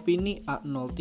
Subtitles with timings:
[0.00, 0.96] Opini A03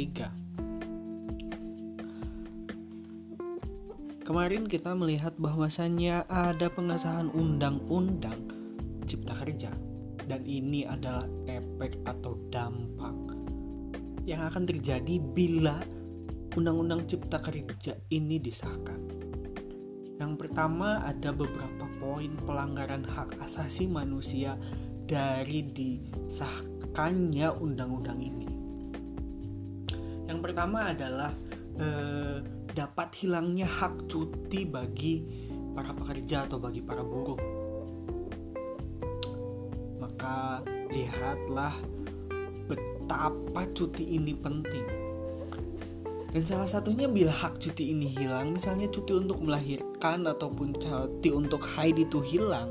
[4.28, 8.36] Kemarin kita melihat bahwasannya ada pengesahan undang-undang
[9.08, 9.72] cipta kerja
[10.28, 13.16] dan ini adalah efek atau dampak
[14.28, 15.80] yang akan terjadi bila
[16.60, 19.00] undang-undang cipta kerja ini disahkan.
[20.20, 24.60] Yang pertama ada beberapa poin pelanggaran hak asasi manusia
[25.08, 28.49] dari disahkannya undang-undang ini.
[30.30, 31.34] Yang pertama adalah
[31.82, 32.38] eh,
[32.78, 35.26] dapat hilangnya hak cuti bagi
[35.74, 37.42] para pekerja atau bagi para buruh.
[39.98, 40.62] Maka
[40.94, 41.74] lihatlah
[42.70, 44.86] betapa cuti ini penting.
[46.30, 51.66] Dan salah satunya bila hak cuti ini hilang, misalnya cuti untuk melahirkan ataupun cuti untuk
[51.74, 52.70] haid itu hilang,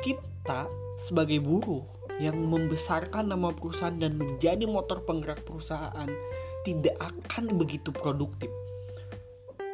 [0.00, 0.64] kita
[0.96, 1.84] sebagai buruh
[2.22, 6.06] yang membesarkan nama perusahaan dan menjadi motor penggerak perusahaan
[6.62, 8.48] tidak akan begitu produktif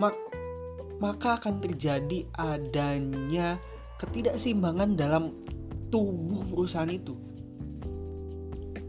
[0.00, 0.16] mak
[0.98, 3.58] maka akan terjadi adanya
[3.98, 5.34] ketidakseimbangan dalam
[5.90, 7.14] tubuh perusahaan itu.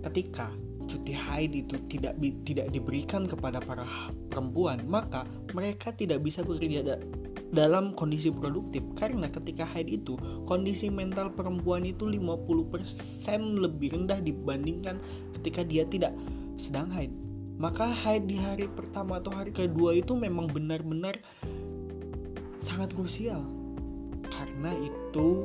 [0.06, 0.50] Ketika
[0.89, 3.86] cuti haid itu tidak tidak diberikan kepada para
[4.30, 6.97] perempuan, maka mereka tidak bisa bekerja
[7.50, 10.14] dalam kondisi produktif karena ketika haid itu
[10.45, 12.45] kondisi mental perempuan itu 50%
[13.58, 15.02] lebih rendah dibandingkan
[15.38, 16.14] ketika dia tidak
[16.59, 17.09] sedang haid.
[17.59, 21.17] Maka haid di hari pertama atau hari kedua itu memang benar-benar
[22.61, 23.44] sangat krusial.
[24.30, 25.44] Karena itu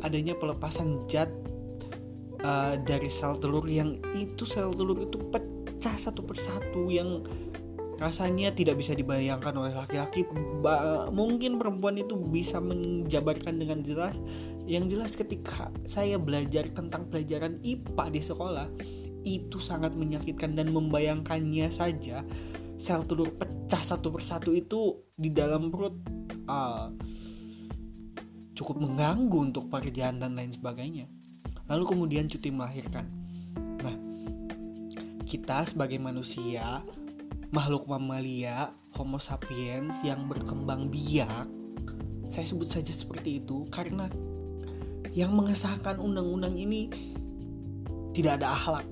[0.00, 1.28] adanya pelepasan zat
[2.46, 7.20] uh, dari sel telur yang itu sel telur itu pecah satu persatu yang
[8.02, 10.26] rasanya tidak bisa dibayangkan oleh laki-laki
[11.14, 14.18] mungkin perempuan itu bisa menjabarkan dengan jelas
[14.66, 18.68] yang jelas ketika saya belajar tentang pelajaran IPA di sekolah
[19.22, 22.26] itu sangat menyakitkan dan membayangkannya saja
[22.82, 25.94] sel telur pecah satu persatu itu di dalam perut
[26.50, 26.90] uh,
[28.58, 31.06] cukup mengganggu untuk pekerjaan dan lain sebagainya.
[31.70, 33.06] Lalu kemudian cuti melahirkan.
[33.80, 33.96] Nah,
[35.24, 36.82] kita sebagai manusia,
[37.52, 41.46] makhluk mamalia, Homo sapiens yang berkembang biak,
[42.32, 44.08] saya sebut saja seperti itu karena
[45.12, 46.88] yang mengesahkan undang-undang ini
[48.16, 48.86] tidak ada akhlak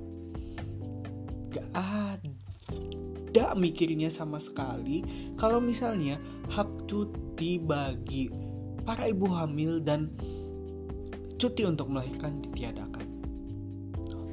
[1.51, 5.03] gak ada mikirnya sama sekali
[5.41, 6.21] kalau misalnya
[6.53, 8.31] hak cuti bagi
[8.85, 10.13] para ibu hamil dan
[11.41, 13.07] cuti untuk melahirkan ditiadakan.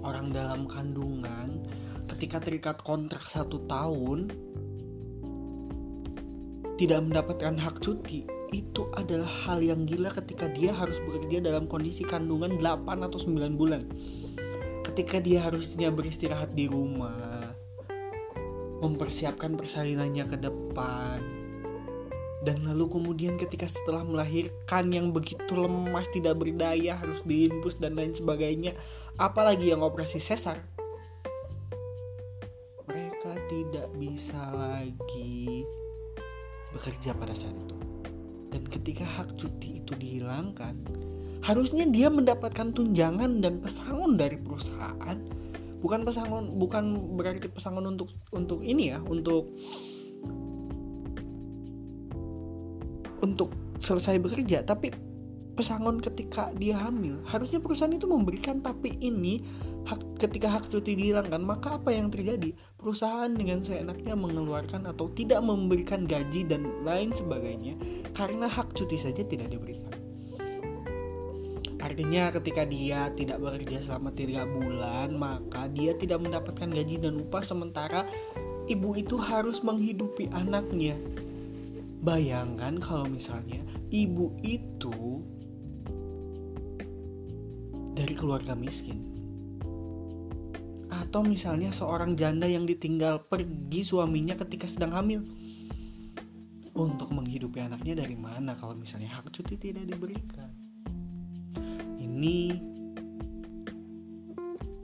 [0.03, 1.63] Orang dalam kandungan
[2.07, 4.31] ketika terikat kontrak satu tahun
[6.79, 8.23] tidak mendapatkan hak cuti
[8.55, 13.59] itu adalah hal yang gila ketika dia harus bekerja dalam kondisi kandungan 8 atau 9
[13.59, 13.83] bulan.
[14.87, 17.51] Ketika dia harusnya beristirahat di rumah,
[18.79, 21.19] mempersiapkan persalinannya ke depan,
[22.47, 28.15] dan lalu kemudian ketika setelah melahirkan yang begitu lemas tidak berdaya harus diinpus dan lain
[28.15, 28.71] sebagainya,
[29.19, 30.55] apalagi yang operasi sesar,
[33.47, 35.63] tidak bisa lagi
[36.75, 37.75] bekerja pada saat itu.
[38.51, 40.75] Dan ketika hak cuti itu dihilangkan,
[41.43, 45.17] harusnya dia mendapatkan tunjangan dan pesangon dari perusahaan
[45.77, 49.53] bukan pesangon bukan berarti pesangon untuk untuk ini ya untuk
[53.21, 54.89] untuk selesai bekerja tapi
[55.57, 59.41] pesangon ketika dia hamil harusnya perusahaan itu memberikan tapi ini
[59.89, 65.41] hak ketika hak cuti dihilangkan maka apa yang terjadi perusahaan dengan seenaknya mengeluarkan atau tidak
[65.41, 67.73] memberikan gaji dan lain sebagainya
[68.13, 69.89] karena hak cuti saja tidak diberikan
[71.77, 77.39] Artinya ketika dia tidak bekerja selama tiga bulan, maka dia tidak mendapatkan gaji dan upah
[77.39, 78.03] sementara
[78.67, 80.99] ibu itu harus menghidupi anaknya.
[82.03, 85.06] Bayangkan kalau misalnya ibu itu
[88.07, 89.03] dari keluarga miskin.
[90.87, 95.27] Atau misalnya seorang janda yang ditinggal pergi suaminya ketika sedang hamil.
[96.71, 100.47] Untuk menghidupi anaknya dari mana kalau misalnya hak cuti tidak diberikan?
[102.17, 102.55] ini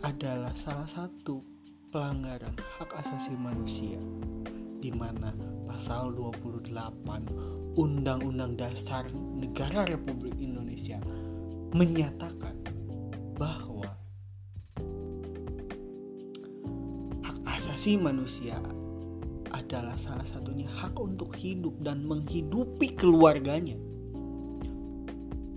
[0.04, 1.42] adalah salah satu
[1.90, 3.98] pelanggaran hak asasi manusia
[4.84, 5.32] di mana
[5.64, 6.70] pasal 28
[7.74, 11.02] Undang-Undang Dasar Negara Republik Indonesia
[11.74, 12.83] menyatakan
[13.44, 13.92] bahwa
[17.28, 18.56] hak asasi manusia
[19.52, 23.76] adalah salah satunya hak untuk hidup dan menghidupi keluarganya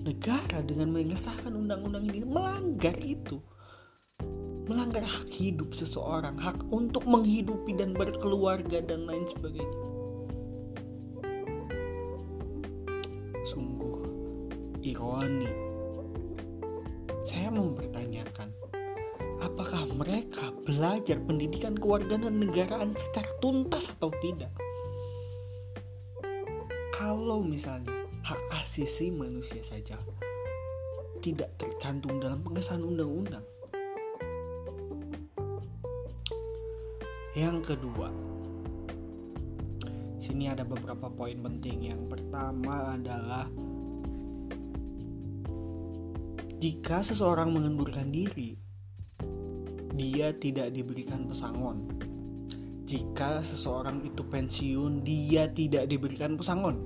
[0.03, 3.39] negara dengan mengesahkan undang-undang ini melanggar itu
[4.67, 9.79] melanggar hak hidup seseorang, hak untuk menghidupi dan berkeluarga dan lain sebagainya.
[13.47, 14.03] Sungguh
[14.83, 15.66] ironi.
[17.27, 18.55] Saya mempertanyakan,
[19.43, 24.55] apakah mereka belajar pendidikan kewarganegaraan negaraan secara tuntas atau tidak?
[26.95, 29.99] Kalau misalnya hak asasi manusia saja
[31.19, 33.43] tidak tercantum dalam pengesahan undang-undang.
[37.35, 38.15] Yang kedua,
[40.23, 41.91] sini ada beberapa poin penting.
[41.91, 43.51] Yang pertama adalah
[46.57, 48.57] jika seseorang mengundurkan diri,
[49.93, 51.85] dia tidak diberikan pesangon.
[52.89, 56.81] Jika seseorang itu pensiun, dia tidak diberikan pesangon.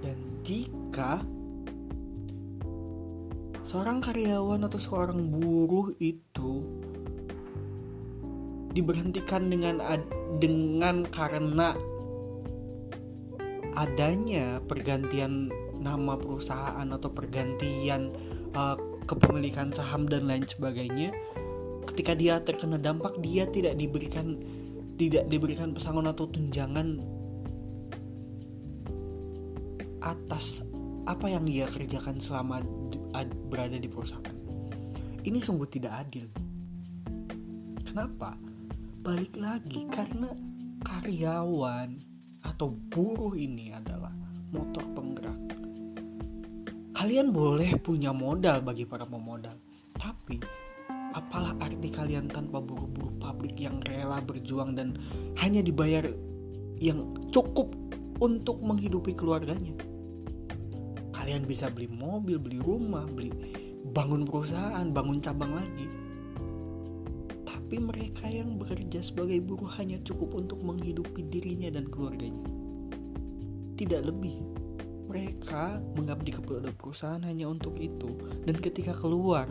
[0.00, 1.20] Dan jika
[3.60, 6.64] seorang karyawan atau seorang buruh itu
[8.72, 9.84] diberhentikan dengan
[10.40, 11.76] dengan karena
[13.76, 18.76] adanya pergantian nama perusahaan atau pergantian uh,
[19.08, 21.10] kepemilikan saham dan lain sebagainya
[21.90, 24.38] ketika dia terkena dampak dia tidak diberikan
[24.96, 27.02] tidak diberikan pesangon atau tunjangan
[30.02, 30.66] atas
[31.06, 32.62] apa yang dia kerjakan selama
[33.50, 34.38] berada di perusahaan.
[35.22, 36.26] Ini sungguh tidak adil.
[37.82, 38.34] Kenapa?
[39.02, 40.30] Balik lagi karena
[40.82, 41.98] karyawan
[42.42, 44.10] atau buruh ini adalah
[44.50, 45.51] motor penggerak.
[47.02, 49.58] Kalian boleh punya modal bagi para pemodal,
[49.98, 50.38] tapi
[51.18, 54.94] apalah arti kalian tanpa buruh-buruh pabrik yang rela berjuang dan
[55.42, 56.06] hanya dibayar
[56.78, 57.74] yang cukup
[58.22, 59.74] untuk menghidupi keluarganya?
[61.10, 63.34] kalian bisa beli mobil, beli rumah, beli
[63.90, 65.90] bangun perusahaan, bangun cabang lagi.
[67.42, 72.46] Tapi mereka yang bekerja sebagai buruh hanya cukup untuk menghidupi dirinya dan keluarganya.
[73.74, 74.51] Tidak lebih.
[75.12, 78.16] Mereka mengabdi kepada perusahaan hanya untuk itu
[78.48, 79.44] dan ketika keluar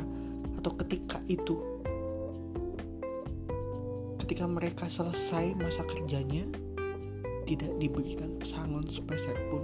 [0.57, 1.61] atau ketika itu
[4.25, 6.49] ketika mereka selesai masa kerjanya
[7.45, 9.61] tidak diberikan pesangon sepeser pun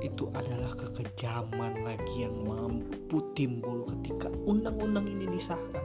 [0.00, 5.84] itu adalah kekejaman lagi yang mampu timbul ketika undang-undang ini disahkan.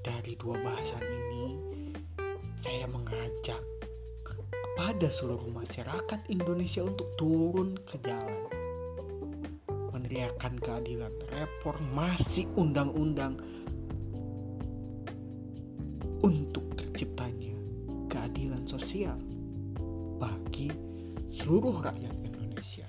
[0.00, 1.60] Dari dua bahasan ini,
[2.56, 3.60] saya mengajak
[4.92, 8.44] kepada seluruh masyarakat Indonesia untuk turun ke jalan.
[9.88, 13.40] Meneriakan keadilan, reformasi undang-undang
[16.20, 17.56] untuk terciptanya
[18.12, 19.16] keadilan sosial
[20.20, 20.68] bagi
[21.32, 22.84] seluruh rakyat Indonesia.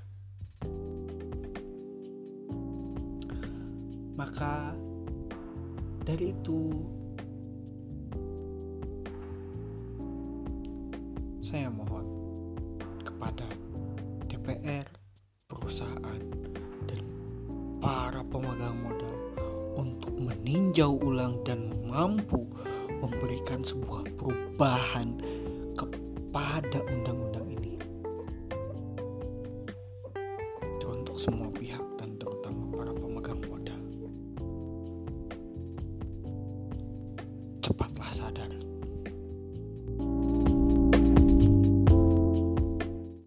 [4.20, 4.76] Maka
[6.04, 6.84] dari itu
[11.44, 12.08] saya mohon
[13.04, 13.44] kepada
[14.32, 14.88] DPR,
[15.52, 16.24] perusahaan,
[16.88, 17.04] dan
[17.84, 19.18] para pemegang modal
[19.76, 22.48] untuk meninjau ulang dan mampu
[23.04, 25.20] memberikan sebuah perubahan
[25.76, 27.76] kepada undang-undang ini.
[31.24, 31.93] semua pihak